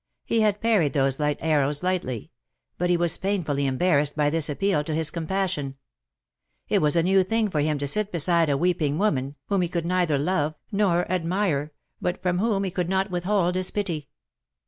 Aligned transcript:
He 0.25 0.41
had 0.41 0.61
parried 0.61 0.93
those 0.93 1.19
light 1.19 1.37
arrows 1.41 1.83
lightly: 1.83 2.31
but 2.79 2.89
he 2.89 2.97
Tvas 2.97 3.21
painfully 3.21 3.67
embarrassed 3.67 4.15
by 4.15 4.31
this 4.31 4.49
appeal 4.49 4.83
to 4.83 4.95
his 4.95 5.11
com 5.11 5.27
passion. 5.27 5.75
It 6.67 6.81
was 6.81 6.95
a 6.95 7.03
new 7.03 7.21
thing 7.23 7.49
for 7.49 7.59
him 7.59 7.77
to 7.77 7.85
sit 7.85 8.11
beside 8.11 8.49
a 8.49 8.57
weeping 8.57 8.97
woman, 8.97 9.35
whom 9.45 9.61
he 9.61 9.69
could 9.69 9.85
neither 9.85 10.17
love 10.17 10.55
nor 10.71 11.03
254 11.03 11.03
^^WHO 11.03 11.03
KNOWS 11.03 11.03
NOT 11.03 11.03
CIRCE?" 11.03 11.23
admire, 11.23 11.71
but 12.01 12.23
from 12.23 12.39
wliom 12.39 12.65
he 12.65 12.71
could 12.71 12.89
not 12.89 13.11
withhold 13.11 13.53
his 13.53 13.69
pity. 13.69 14.09